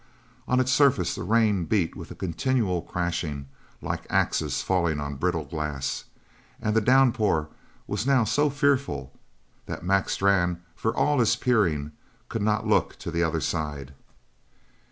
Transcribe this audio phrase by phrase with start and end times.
[0.47, 3.47] On its surface the rain beat with a continual crashing,
[3.83, 6.05] like axes falling on brittle glass;
[6.59, 7.49] and the downpour
[7.85, 9.13] was now so fearful
[9.67, 11.91] that Mac Strann, for all his peering,
[12.29, 13.93] could not look to the other side.